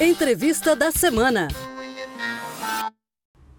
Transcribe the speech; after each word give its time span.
Entrevista 0.00 0.74
da 0.74 0.90
semana. 0.90 1.46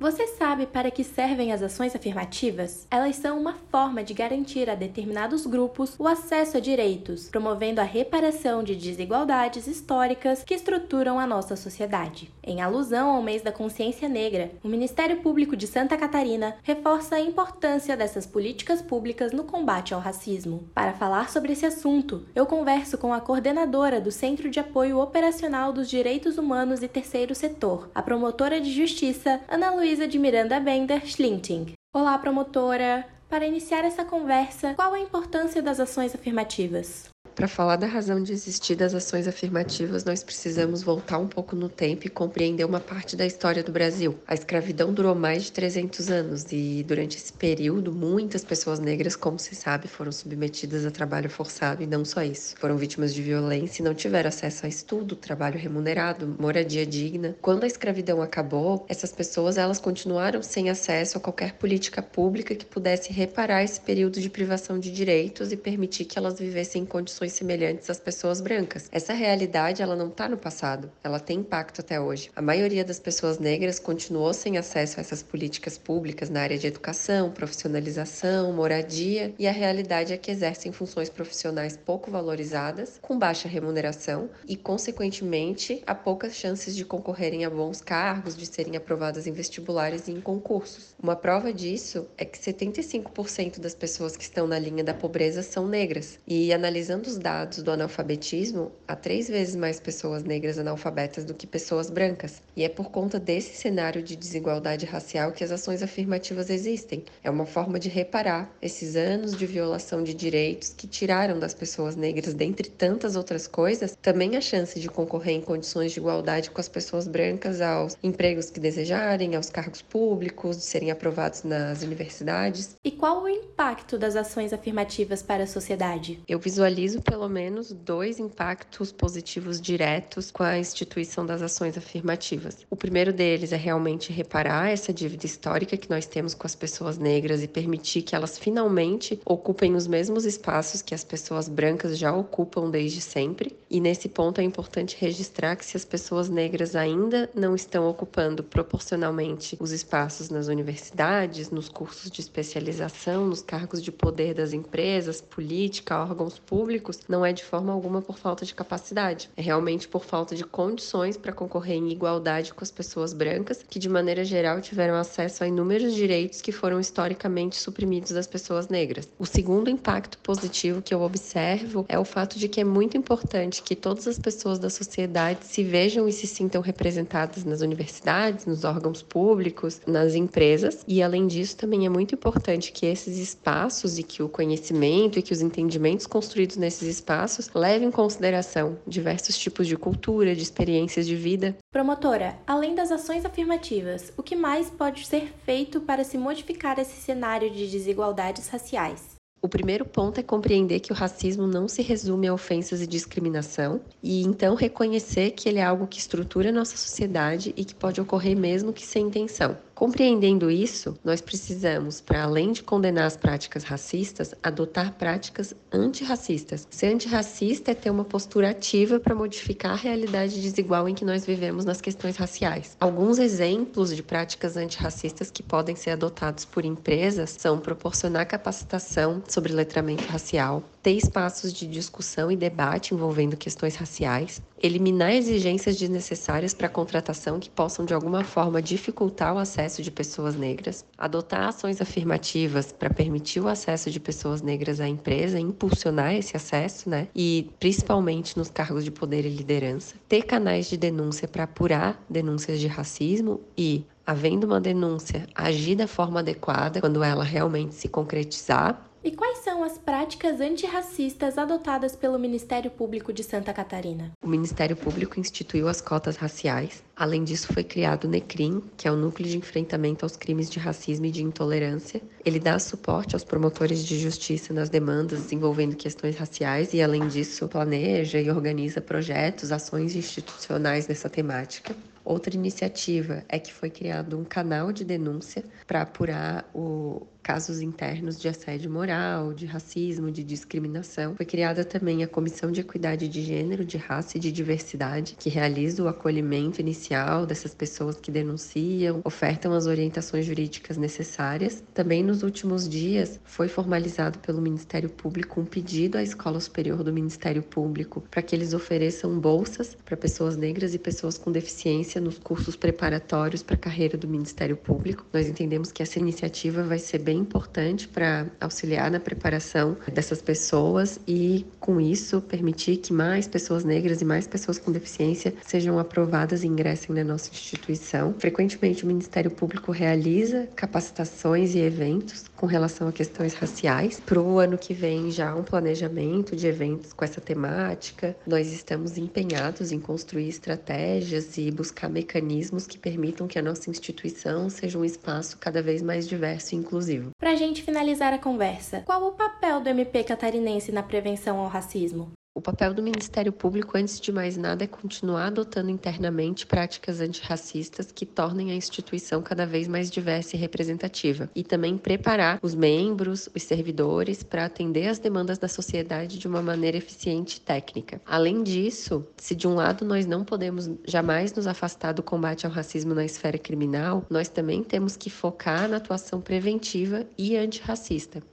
Você 0.02 0.26
sabe 0.26 0.66
para 0.66 0.90
que 0.90 1.04
servem 1.04 1.54
as 1.54 1.62
ações 1.62 1.96
afirmativas? 1.96 2.88
Elas 2.90 3.18
são 3.18 3.40
uma 3.40 3.54
forma 3.70 4.04
de 4.04 4.16
garantir 4.16 4.68
a 4.68 4.74
determinados 4.74 5.46
grupos 5.46 5.94
o 6.00 6.08
acesso 6.08 6.58
a 6.58 6.60
direitos, 6.60 7.30
promovendo 7.30 7.80
a 7.80 7.84
reparação 7.84 8.64
de 8.64 8.76
desigualdades 8.76 9.68
históricas 9.68 10.44
que 10.44 10.56
estruturam 10.56 11.20
a 11.20 11.28
nossa 11.28 11.56
sociedade. 11.56 12.34
Em 12.44 12.62
alusão 12.62 13.12
ao 13.12 13.22
mês 13.22 13.44
da 13.44 13.52
consciência 13.52 14.10
negra, 14.10 14.50
o 14.64 14.68
Ministério 14.68 15.18
Público 15.18 15.56
de 15.56 15.68
Santa 15.68 15.96
Catarina 15.96 16.56
reforça 16.64 17.18
a 17.18 17.22
importância 17.22 17.96
dessas 17.96 18.26
políticas 18.26 18.82
públicas 18.82 19.32
no 19.32 19.44
combate 19.44 19.94
ao 19.94 20.00
racismo. 20.00 20.68
Para 20.74 20.94
falar 20.94 21.30
sobre 21.30 21.54
esse 21.54 21.68
assunto, 21.68 22.26
eu 22.34 22.48
converso 22.48 22.98
com 22.98 23.14
a 23.14 23.22
coordenadora 23.22 24.02
do 24.02 24.10
Centro 24.10 24.50
de 24.50 24.60
Apoio 24.60 24.98
Operacional 24.98 25.72
dos 25.72 25.88
Direitos 25.88 26.40
Humanos 26.40 26.82
e 26.82 26.88
Terceiro 26.88 27.36
Setor, 27.36 27.92
a 27.94 28.02
promotora 28.02 28.60
de 28.60 28.72
justiça 28.72 29.40
Ana 29.48 29.70
Luísa 29.70 29.91
Luísa 29.92 30.08
de 30.08 30.18
Miranda 30.18 30.58
Bender 30.58 31.06
Schlinting. 31.06 31.74
Olá, 31.94 32.18
promotora! 32.18 33.06
Para 33.28 33.46
iniciar 33.46 33.84
essa 33.84 34.06
conversa, 34.06 34.74
qual 34.76 34.94
a 34.94 35.00
importância 35.02 35.62
das 35.62 35.82
ações 35.82 36.16
afirmativas? 36.16 37.10
Para 37.36 37.48
falar 37.48 37.78
da 37.78 37.88
razão 37.88 38.22
de 38.22 38.34
existir 38.34 38.76
das 38.76 38.94
ações 38.94 39.26
afirmativas, 39.26 40.04
nós 40.04 40.22
precisamos 40.22 40.84
voltar 40.84 41.18
um 41.18 41.28
pouco 41.28 41.56
no 41.56 41.70
tempo 41.70 42.06
e 42.06 42.10
compreender 42.10 42.66
uma 42.66 42.80
parte 42.80 43.16
da 43.16 43.26
história 43.26 43.64
do 43.64 43.72
Brasil. 43.72 44.20
A 44.28 44.34
escravidão 44.34 44.94
durou 44.94 45.16
mais 45.16 45.46
de 45.46 45.52
300 45.54 46.12
anos 46.12 46.46
e, 46.52 46.84
durante 46.84 47.18
esse 47.18 47.32
período, 47.32 47.92
muitas 47.94 48.44
pessoas 48.44 48.80
negras, 48.80 49.16
como 49.16 49.40
se 49.40 49.56
sabe, 49.56 49.88
foram 49.88 50.12
submetidas 50.12 50.86
a 50.86 50.92
trabalho 50.92 51.30
forçado 51.30 51.82
e 51.82 51.88
não 51.88 52.04
só 52.04 52.22
isso. 52.22 52.56
Foram 52.60 52.76
vítimas 52.76 53.14
de 53.14 53.22
violência 53.22 53.82
e 53.82 53.86
não 53.86 53.94
tiveram 53.94 54.28
acesso 54.28 54.66
a 54.66 54.70
estudo, 54.70 55.16
trabalho 55.16 55.58
remunerado, 55.58 56.36
moradia 56.38 56.86
digna. 56.86 57.36
Quando 57.42 57.64
a 57.64 57.68
escravidão 57.68 58.22
acabou, 58.22 58.86
essas 58.90 59.12
pessoas 59.12 59.58
elas 59.58 59.80
continuaram 59.80 60.44
sem 60.44 60.70
acesso 60.70 61.18
a 61.18 61.22
qualquer 61.22 61.54
política 61.54 62.02
pública 62.02 62.54
que 62.54 62.66
pudesse 62.66 63.14
reparar 63.14 63.64
esse 63.64 63.80
período 63.80 64.20
de 64.20 64.30
privação 64.30 64.78
de 64.78 64.92
direitos 64.92 65.52
e 65.52 65.58
permitir 65.58 66.06
que 66.06 66.20
elas 66.20 66.38
vivessem 66.38 66.84
em 66.84 66.86
condições 66.86 67.21
condições 67.22 67.34
semelhantes 67.34 67.90
às 67.90 68.00
pessoas 68.00 68.42
brancas. 68.42 68.90
Essa 68.92 69.14
realidade 69.14 69.82
ela 69.82 69.96
não 69.96 70.08
está 70.08 70.28
no 70.28 70.38
passado, 70.38 70.92
ela 71.04 71.20
tem 71.20 71.40
impacto 71.40 71.82
até 71.82 72.00
hoje. 72.00 72.32
A 72.36 72.42
maioria 72.42 72.84
das 72.84 73.00
pessoas 73.00 73.38
negras 73.38 73.80
continuou 73.80 74.34
sem 74.34 74.58
acesso 74.58 75.00
a 75.00 75.02
essas 75.02 75.22
políticas 75.22 75.78
públicas 75.78 76.30
na 76.30 76.42
área 76.42 76.58
de 76.58 76.68
educação, 76.68 77.32
profissionalização, 77.32 78.52
moradia 78.54 79.34
e 79.38 79.48
a 79.48 79.52
realidade 79.52 80.14
é 80.14 80.18
que 80.18 80.32
exercem 80.32 80.72
funções 80.72 81.10
profissionais 81.10 81.78
pouco 81.78 82.10
valorizadas, 82.10 82.98
com 83.02 83.18
baixa 83.18 83.48
remuneração 83.48 84.30
e, 84.48 84.56
consequentemente, 84.56 85.84
há 85.86 85.94
poucas 85.94 86.36
chances 86.36 86.76
de 86.76 86.84
concorrerem 86.84 87.46
a 87.46 87.50
bons 87.50 87.82
cargos, 87.82 88.36
de 88.36 88.46
serem 88.46 88.76
aprovadas 88.76 89.28
em 89.28 89.32
vestibulares 89.32 90.08
e 90.08 90.12
em 90.12 90.22
concursos. 90.22 90.96
Uma 91.02 91.16
prova 91.16 91.54
disso 91.54 92.08
é 92.18 92.26
que 92.26 92.40
75% 92.40 93.60
das 93.60 93.76
pessoas 93.76 94.18
que 94.18 94.24
estão 94.24 94.48
na 94.48 94.58
linha 94.58 94.84
da 94.84 94.94
pobreza 94.94 95.44
são 95.44 95.68
negras. 95.68 96.20
E 96.28 96.54
analisando 96.54 97.11
os 97.12 97.18
dados 97.18 97.62
do 97.62 97.72
analfabetismo, 97.72 98.72
há 98.88 98.96
três 98.96 99.28
vezes 99.28 99.56
mais 99.56 99.80
pessoas 99.80 100.24
negras 100.24 100.58
analfabetas 100.58 101.26
do 101.26 101.34
que 101.34 101.46
pessoas 101.46 101.90
brancas. 101.90 102.42
E 102.56 102.64
é 102.64 102.70
por 102.70 102.90
conta 102.90 103.20
desse 103.20 103.58
cenário 103.58 104.02
de 104.02 104.16
desigualdade 104.16 104.86
racial 104.86 105.34
que 105.34 105.44
as 105.44 105.52
ações 105.52 105.84
afirmativas 105.84 106.50
existem. 106.50 107.04
É 107.22 107.30
uma 107.30 107.46
forma 107.46 107.78
de 107.78 107.90
reparar 107.90 108.50
esses 108.62 108.96
anos 108.96 109.36
de 109.36 109.46
violação 109.46 110.04
de 110.04 110.14
direitos 110.14 110.70
que 110.70 110.88
tiraram 110.88 111.38
das 111.38 111.54
pessoas 111.54 111.96
negras, 111.98 112.34
dentre 112.34 112.70
tantas 112.70 113.18
outras 113.18 113.46
coisas, 113.46 113.98
também 114.02 114.38
a 114.38 114.42
chance 114.42 114.80
de 114.80 114.88
concorrer 114.88 115.36
em 115.36 115.42
condições 115.42 115.92
de 115.92 116.00
igualdade 116.00 116.50
com 116.50 116.62
as 116.62 116.70
pessoas 116.70 117.08
brancas 117.08 117.60
aos 117.60 117.98
empregos 118.02 118.50
que 118.50 118.60
desejarem, 118.60 119.36
aos 119.36 119.50
cargos 119.50 119.82
públicos, 119.82 120.58
de 120.58 120.64
serem 120.64 120.92
aprovados 120.92 121.44
nas 121.44 121.84
universidades. 121.84 122.78
E 122.84 122.92
qual 122.92 123.24
o 123.24 123.30
impacto 123.30 123.98
das 123.98 124.16
ações 124.16 124.54
afirmativas 124.54 125.22
para 125.22 125.44
a 125.44 125.48
sociedade? 125.48 126.22
Eu 126.28 126.40
visualizo 126.40 127.01
pelo 127.02 127.28
menos 127.28 127.72
dois 127.72 128.20
impactos 128.20 128.92
positivos 128.92 129.60
diretos 129.60 130.32
com 130.32 130.44
a 130.44 130.58
instituição 130.58 131.26
das 131.26 131.42
ações 131.42 131.78
afirmativas. 131.78 132.66
O 132.70 132.76
primeiro 132.76 133.12
deles 133.12 133.52
é 133.52 133.58
realmente 133.58 134.14
reparar 134.14 134.70
essa 134.70 134.94
dívida 134.94 135.26
histórica 135.26 135.78
que 135.78 135.90
nós 135.90 136.06
temos 136.06 136.34
com 136.34 136.48
as 136.48 136.56
pessoas 136.56 136.98
negras 136.98 137.44
e 137.44 137.48
permitir 137.48 138.02
que 138.02 138.16
elas 138.16 138.38
finalmente 138.38 139.20
ocupem 139.26 139.76
os 139.76 139.88
mesmos 139.88 140.26
espaços 140.26 140.82
que 140.82 140.96
as 140.96 141.04
pessoas 141.04 141.50
brancas 141.50 141.98
já 141.98 142.16
ocupam 142.16 142.70
desde 142.70 143.02
sempre. 143.02 143.56
E 143.70 143.80
nesse 143.80 144.10
ponto 144.10 144.42
é 144.42 144.44
importante 144.44 144.98
registrar 145.00 145.56
que 145.56 145.66
se 145.66 145.78
as 145.78 145.86
pessoas 145.86 146.30
negras 146.30 146.76
ainda 146.76 147.30
não 147.34 147.56
estão 147.56 147.88
ocupando 147.88 148.44
proporcionalmente 148.44 149.58
os 149.60 149.72
espaços 149.72 150.30
nas 150.30 150.48
universidades, 150.48 151.50
nos 151.50 151.70
cursos 151.70 152.12
de 152.12 152.22
especialização, 152.22 153.26
nos 153.28 153.42
cargos 153.42 153.82
de 153.82 153.92
poder 153.92 154.34
das 154.34 154.54
empresas, 154.54 155.22
política, 155.22 156.02
órgãos 156.02 156.38
públicos, 156.38 156.91
não 157.08 157.26
é 157.26 157.34
de 157.34 157.44
forma 157.44 157.74
alguma 157.74 158.02
por 158.02 158.18
falta 158.18 158.46
de 158.46 158.54
capacidade, 158.54 159.30
é 159.36 159.42
realmente 159.42 159.88
por 159.88 160.04
falta 160.04 160.36
de 160.36 160.44
condições 160.44 161.18
para 161.18 161.32
concorrer 161.32 161.78
em 161.78 161.92
igualdade 161.92 162.54
com 162.54 162.64
as 162.64 162.72
pessoas 162.72 163.14
brancas, 163.14 163.64
que 163.68 163.80
de 163.80 163.90
maneira 163.90 164.24
geral 164.24 164.62
tiveram 164.62 164.96
acesso 164.96 165.44
a 165.44 165.48
inúmeros 165.48 165.94
direitos 165.94 166.42
que 166.42 166.52
foram 166.52 166.80
historicamente 166.80 167.56
suprimidos 167.56 168.12
das 168.12 168.28
pessoas 168.28 168.68
negras. 168.68 169.08
O 169.18 169.26
segundo 169.26 169.70
impacto 169.70 170.18
positivo 170.20 170.82
que 170.82 170.94
eu 170.94 171.02
observo 171.02 171.86
é 171.88 171.98
o 171.98 172.06
fato 172.06 172.38
de 172.38 172.48
que 172.48 172.62
é 172.62 172.64
muito 172.64 172.98
importante 172.98 173.62
que 173.62 173.76
todas 173.76 174.08
as 174.08 174.20
pessoas 174.20 174.60
da 174.60 174.70
sociedade 174.70 175.46
se 175.46 175.64
vejam 175.64 176.08
e 176.08 176.12
se 176.12 176.28
sintam 176.28 176.62
representadas 176.62 177.44
nas 177.44 177.62
universidades, 177.62 178.46
nos 178.46 178.64
órgãos 178.64 179.02
públicos, 179.02 179.82
nas 179.86 180.16
empresas, 180.16 180.84
e 180.88 181.02
além 181.02 181.28
disso 181.28 181.58
também 181.58 181.86
é 181.86 181.90
muito 181.90 182.16
importante 182.16 182.72
que 182.72 182.86
esses 182.86 183.18
espaços 183.18 183.98
e 183.98 184.04
que 184.04 184.24
o 184.24 184.30
conhecimento 184.30 185.20
e 185.20 185.22
que 185.22 185.34
os 185.34 185.42
entendimentos 185.42 186.08
construídos 186.08 186.58
nesses 186.58 186.81
esses 186.82 186.98
espaços 186.98 187.50
leve 187.54 187.86
em 187.86 187.92
consideração 187.92 188.78
diversos 188.88 189.38
tipos 189.38 189.68
de 189.68 189.78
cultura, 189.78 190.36
de 190.36 190.42
experiências 190.42 191.06
de 191.06 191.16
vida. 191.16 191.56
Promotora, 191.72 192.38
além 192.46 192.74
das 192.76 192.92
ações 192.92 193.24
afirmativas, 193.24 194.12
o 194.18 194.24
que 194.24 194.36
mais 194.36 194.70
pode 194.70 195.06
ser 195.06 195.32
feito 195.46 195.80
para 195.82 196.04
se 196.04 196.18
modificar 196.18 196.80
esse 196.80 197.00
cenário 197.00 197.50
de 197.52 197.70
desigualdades 197.70 198.48
raciais? 198.48 199.21
O 199.44 199.50
primeiro 199.50 199.84
ponto 199.84 200.20
é 200.20 200.24
compreender 200.24 200.80
que 200.82 200.92
o 200.92 200.96
racismo 200.96 201.48
não 201.48 201.68
se 201.68 201.82
resume 201.82 202.28
a 202.28 202.34
ofensas 202.34 202.80
e 202.80 202.86
discriminação, 202.86 203.82
e 204.04 204.22
então 204.22 204.54
reconhecer 204.54 205.32
que 205.32 205.50
ele 205.50 205.58
é 205.58 205.64
algo 205.64 205.88
que 205.88 205.98
estrutura 205.98 206.52
nossa 206.52 206.78
sociedade 206.78 207.52
e 207.58 207.66
que 207.66 207.74
pode 207.74 208.00
ocorrer 208.00 208.38
mesmo 208.38 208.72
que 208.72 208.86
sem 208.86 209.08
intenção. 209.08 209.58
Compreendendo 209.82 210.52
isso, 210.52 210.96
nós 211.04 211.22
precisamos, 211.22 212.00
para 212.00 212.22
além 212.22 212.52
de 212.52 212.62
condenar 212.62 213.06
as 213.06 213.18
práticas 213.18 213.64
racistas, 213.64 214.32
adotar 214.44 214.94
práticas 214.94 215.56
antirracistas. 215.74 216.68
Ser 216.70 216.94
antirracista 216.94 217.72
é 217.72 217.74
ter 217.74 217.90
uma 217.90 218.06
postura 218.06 218.52
ativa 218.52 219.00
para 219.00 219.16
modificar 219.16 219.72
a 219.72 219.76
realidade 219.76 220.40
desigual 220.40 220.88
em 220.88 220.94
que 220.94 221.04
nós 221.04 221.26
vivemos 221.26 221.66
nas 221.66 221.82
questões 221.82 222.16
raciais. 222.16 222.78
Alguns 222.80 223.18
exemplos 223.18 223.96
de 223.96 224.04
práticas 224.04 224.56
antirracistas 224.56 225.32
que 225.32 225.42
podem 225.42 225.76
ser 225.76 225.90
adotados 225.90 226.46
por 226.46 226.64
empresas 226.64 227.36
são 227.40 227.58
proporcionar 227.58 228.28
capacitação 228.28 229.20
sobre 229.32 229.54
letramento 229.54 230.06
racial, 230.08 230.64
ter 230.84 230.92
espaços 230.92 231.54
de 231.54 231.66
discussão 231.66 232.32
e 232.32 232.36
debate 232.36 232.94
envolvendo 232.94 233.38
questões 233.38 233.76
raciais, 233.76 234.42
eliminar 234.62 235.14
exigências 235.14 235.78
desnecessárias 235.78 236.54
para 236.54 236.68
contratação 236.70 237.40
que 237.40 237.50
possam 237.50 237.86
de 237.86 237.94
alguma 237.94 238.24
forma 238.24 238.62
dificultar 238.62 239.34
o 239.34 239.40
acesso 239.40 239.82
de 239.82 239.90
pessoas 239.90 240.36
negras, 240.36 240.86
adotar 240.98 241.48
ações 241.48 241.82
afirmativas 241.82 242.72
para 242.72 242.90
permitir 242.90 243.40
o 243.40 243.48
acesso 243.48 243.90
de 243.90 244.00
pessoas 244.00 244.42
negras 244.42 244.80
à 244.80 244.88
empresa, 244.88 245.40
impulsionar 245.40 246.14
esse 246.14 246.36
acesso, 246.36 246.90
né? 246.90 247.08
E 247.16 247.50
principalmente 247.60 248.38
nos 248.38 248.50
cargos 248.50 248.84
de 248.84 248.92
poder 248.92 249.26
e 249.26 249.30
liderança, 249.30 249.96
ter 250.08 250.24
canais 250.24 250.70
de 250.70 250.78
denúncia 250.78 251.28
para 251.28 251.44
apurar 251.44 252.04
denúncias 252.10 252.60
de 252.60 252.68
racismo 252.68 253.40
e 253.58 253.86
havendo 254.06 254.46
uma 254.46 254.60
denúncia, 254.60 255.28
agir 255.34 255.76
da 255.76 255.88
forma 255.88 256.20
adequada 256.20 256.82
quando 256.82 257.04
ela 257.04 257.24
realmente 257.24 257.76
se 257.76 257.88
concretizar 257.88 258.91
e 259.04 259.12
quais 259.12 259.40
são 259.40 259.64
as 259.64 259.78
práticas 259.78 260.40
antirracistas 260.40 261.38
adotadas 261.38 261.96
pelo 261.96 262.20
Ministério 262.20 262.70
Público 262.70 263.12
de 263.12 263.24
Santa 263.24 263.52
Catarina? 263.52 264.12
O 264.24 264.28
Ministério 264.28 264.76
Público 264.76 265.20
instituiu 265.20 265.68
as 265.68 265.82
cotas 265.82 266.18
raciais. 266.18 266.84
Além 266.96 267.24
disso, 267.24 267.52
foi 267.52 267.64
criado 267.64 268.04
o 268.06 268.08
NECRIM, 268.08 268.62
que 268.78 268.88
é 268.88 268.92
o 268.92 268.96
Núcleo 268.96 269.28
de 269.28 269.38
Enfrentamento 269.38 270.06
aos 270.06 270.16
Crimes 270.16 270.50
de 270.50 270.60
Racismo 270.60 271.08
e 271.08 271.12
de 271.12 271.24
Intolerância. 271.24 272.02
Ele 272.24 272.40
dá 272.40 272.60
suporte 272.60 273.16
aos 273.16 273.24
promotores 273.24 273.84
de 273.84 274.00
justiça 274.00 274.54
nas 274.54 274.70
demandas 274.70 275.32
envolvendo 275.32 275.76
questões 275.76 276.16
raciais 276.16 276.74
e, 276.74 276.82
além 276.82 277.08
disso, 277.08 277.48
planeja 277.48 278.20
e 278.20 278.30
organiza 278.30 278.82
projetos, 278.82 279.52
ações 279.52 279.96
institucionais 279.96 280.88
nessa 280.88 281.10
temática. 281.10 281.76
Outra 282.04 282.36
iniciativa 282.36 283.24
é 283.30 283.38
que 283.40 283.54
foi 283.54 283.70
criado 283.70 284.18
um 284.18 284.24
canal 284.24 284.72
de 284.72 284.84
denúncia 284.84 285.44
para 285.68 285.84
apurar 285.84 286.50
o, 286.54 287.06
casos 287.22 287.62
internos 287.62 288.20
de 288.20 288.28
assédio 288.28 288.70
moral, 288.72 289.34
de 289.34 289.46
racismo, 289.46 290.12
de 290.12 290.24
discriminação. 290.24 291.16
Foi 291.16 291.26
criada 291.26 291.64
também 291.64 292.04
a 292.04 292.08
Comissão 292.08 292.52
de 292.52 292.62
Equidade 292.62 293.08
de 293.08 293.22
Gênero, 293.22 293.64
de 293.64 293.78
Raça 293.78 294.18
e 294.18 294.20
de 294.20 294.32
Diversidade, 294.32 295.16
que 295.20 295.30
realiza 295.30 295.84
o 295.84 295.88
acolhimento 295.88 296.60
inicial 296.60 297.26
dessas 297.26 297.54
pessoas 297.54 298.00
que 298.00 298.12
denunciam, 298.12 299.02
ofertam 299.04 299.54
as 299.54 299.68
orientações 299.68 300.26
jurídicas 300.26 300.78
necessárias. 300.78 301.64
Também 301.74 302.04
nos 302.04 302.24
últimos 302.24 302.68
dias 302.68 303.20
foi 303.24 303.48
formalizado 303.48 304.20
pelo 304.20 304.42
Ministério 304.42 304.90
Público 304.90 305.40
um 305.40 305.46
pedido 305.46 305.98
à 305.98 306.04
Escola 306.04 306.40
Superior 306.40 306.84
do 306.84 306.92
Ministério 306.92 307.44
Público 307.44 308.04
para 308.10 308.22
que 308.22 308.36
eles 308.36 308.54
ofereçam 308.54 309.20
bolsas 309.20 309.76
para 309.86 309.96
pessoas 309.96 310.36
negras 310.36 310.74
e 310.74 310.80
pessoas 310.80 311.18
com 311.18 311.32
deficiência 311.32 312.02
nos 312.02 312.18
cursos 312.18 312.56
preparatórios 312.56 313.44
para 313.44 313.56
a 313.56 313.60
carreira 313.60 313.98
do 313.98 314.08
Ministério 314.08 314.58
Público. 314.58 315.06
Nós 315.14 315.28
entendemos 315.28 315.72
que 315.72 315.84
essa 315.84 316.00
iniciativa 316.00 316.64
vai 316.64 316.80
ser 316.80 317.00
bem 317.00 317.11
importante 317.14 317.88
para 317.88 318.28
auxiliar 318.40 318.90
na 318.90 319.00
preparação 319.00 319.78
dessas 319.92 320.22
pessoas 320.22 321.00
e, 321.08 321.46
com 321.60 321.80
isso, 321.80 322.22
permitir 322.22 322.78
que 322.78 322.94
mais 322.94 323.28
pessoas 323.28 323.64
negras 323.64 324.02
e 324.02 324.06
mais 324.06 324.28
pessoas 324.28 324.58
com 324.58 324.72
deficiência 324.72 325.34
sejam 325.46 325.80
aprovadas 325.80 326.44
e 326.44 326.48
ingressem 326.48 326.96
na 326.96 327.04
nossa 327.04 327.30
instituição. 327.32 328.14
Frequentemente, 328.18 328.84
o 328.84 328.88
Ministério 328.88 329.32
Público 329.32 329.72
realiza 329.72 330.48
capacitações 330.56 331.56
e 331.56 331.60
eventos 331.60 332.26
com 332.36 332.46
relação 332.46 332.88
a 332.88 332.92
questões 332.92 333.34
raciais. 333.34 334.00
Para 334.00 334.20
o 334.20 334.40
ano 334.40 334.58
que 334.58 334.74
vem, 334.74 335.12
já 335.12 335.34
um 335.36 335.44
planejamento 335.44 336.36
de 336.36 336.48
eventos 336.48 336.94
com 336.94 337.06
essa 337.06 337.22
temática. 337.22 338.16
Nós 338.26 338.52
estamos 338.52 338.98
empenhados 338.98 339.72
em 339.72 339.80
construir 339.80 340.28
estratégias 340.28 341.38
e 341.38 341.50
buscar 341.52 341.90
mecanismos 341.90 342.68
que 342.68 342.78
permitam 342.78 343.28
que 343.28 343.40
a 343.40 343.42
nossa 343.42 343.70
instituição 343.70 344.50
seja 344.50 344.78
um 344.78 344.86
espaço 344.86 345.38
cada 345.40 345.62
vez 345.62 345.82
mais 345.82 346.08
diverso 346.08 346.54
e 346.54 346.58
inclusivo. 346.58 347.01
Para 347.18 347.32
a 347.32 347.36
gente 347.36 347.64
finalizar 347.64 348.14
a 348.14 348.20
conversa, 348.20 348.82
qual 348.86 349.08
o 349.08 349.14
papel 349.14 349.62
do 349.62 349.70
MP 349.70 350.04
catarinense 350.04 350.72
na 350.72 350.84
prevenção 350.84 351.40
ao 351.40 351.48
racismo? 351.48 352.12
O 352.34 352.40
papel 352.40 352.74
do 352.74 352.82
Ministério 352.82 353.34
Público, 353.34 353.78
antes 353.78 354.00
de 354.00 354.10
mais 354.10 354.38
nada, 354.38 354.64
é 354.64 354.68
continuar 354.68 355.26
adotando 355.26 355.70
internamente 355.70 356.48
práticas 356.48 357.02
antirracistas 357.02 357.92
que 357.92 358.06
tornem 358.06 358.52
a 358.52 358.56
instituição 358.56 359.22
cada 359.22 359.46
vez 359.46 359.68
mais 359.68 359.92
diversa 359.92 360.38
e 360.38 360.40
representativa, 360.40 361.30
e 361.36 361.44
também 361.44 361.78
preparar 361.78 362.40
os 362.42 362.56
membros, 362.56 363.28
os 363.36 363.44
servidores, 363.44 364.24
para 364.24 364.46
atender 364.46 364.88
às 364.88 364.98
demandas 364.98 365.38
da 365.38 365.50
sociedade 365.50 366.18
de 366.18 366.26
uma 366.26 366.42
maneira 366.42 366.78
eficiente 366.78 367.36
e 367.36 367.42
técnica. 367.42 368.02
Além 368.06 368.42
disso, 368.44 369.06
se 369.18 369.36
de 369.36 369.46
um 369.46 369.54
lado 369.54 369.84
nós 369.84 370.06
não 370.06 370.24
podemos 370.24 370.70
jamais 370.88 371.34
nos 371.34 371.48
afastar 371.48 371.92
do 371.92 372.02
combate 372.02 372.46
ao 372.46 372.52
racismo 372.52 372.94
na 372.94 373.04
esfera 373.04 373.38
criminal, 373.38 374.06
nós 374.10 374.30
também 374.30 374.64
temos 374.64 374.96
que 374.96 375.10
focar 375.10 375.68
na 375.68 375.78
atuação 375.78 376.22
preventiva 376.22 377.06
e 377.18 377.36
antirracista. 377.36 378.24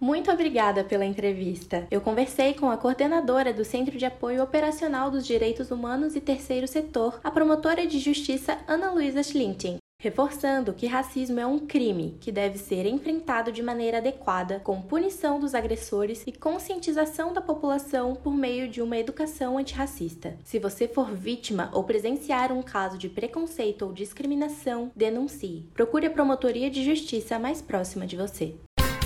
Muito 0.00 0.32
obrigada 0.32 0.82
pela 0.82 1.04
entrevista. 1.04 1.86
Eu 1.88 2.00
conversei 2.00 2.54
com 2.54 2.68
a 2.68 2.76
coordenadora 2.76 3.52
do 3.52 3.64
Centro 3.64 3.96
de 3.96 4.04
Apoio 4.04 4.42
Operacional 4.42 5.12
dos 5.12 5.24
Direitos 5.24 5.70
Humanos 5.70 6.16
e 6.16 6.20
Terceiro 6.20 6.66
Setor, 6.66 7.20
a 7.22 7.30
promotora 7.30 7.86
de 7.86 8.00
justiça 8.00 8.58
Ana 8.66 8.90
Luísa 8.90 9.22
Schlinting 9.22 9.78
reforçando 10.02 10.72
que 10.72 10.88
racismo 10.88 11.38
é 11.38 11.46
um 11.46 11.60
crime 11.60 12.16
que 12.20 12.32
deve 12.32 12.58
ser 12.58 12.86
enfrentado 12.86 13.52
de 13.52 13.62
maneira 13.62 13.98
adequada, 13.98 14.60
com 14.64 14.82
punição 14.82 15.38
dos 15.38 15.54
agressores 15.54 16.24
e 16.26 16.32
conscientização 16.32 17.32
da 17.32 17.40
população 17.40 18.16
por 18.16 18.34
meio 18.34 18.68
de 18.68 18.82
uma 18.82 18.98
educação 18.98 19.56
antirracista. 19.56 20.36
Se 20.42 20.58
você 20.58 20.88
for 20.88 21.14
vítima 21.14 21.70
ou 21.72 21.84
presenciar 21.84 22.50
um 22.50 22.62
caso 22.62 22.98
de 22.98 23.08
preconceito 23.08 23.82
ou 23.82 23.92
discriminação, 23.92 24.90
denuncie. 24.96 25.68
Procure 25.72 26.06
a 26.06 26.10
promotoria 26.10 26.68
de 26.68 26.84
justiça 26.84 27.38
mais 27.38 27.62
próxima 27.62 28.04
de 28.04 28.16
você. 28.16 28.56